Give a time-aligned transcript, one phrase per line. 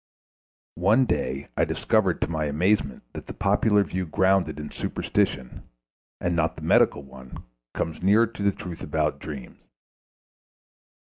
[0.81, 5.69] One day I discovered to my amazement that the popular view grounded in superstition,
[6.19, 7.43] and not the medical one,
[7.75, 9.61] comes nearer to the truth about dreams.